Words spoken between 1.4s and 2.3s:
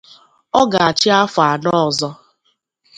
anọ ọzọ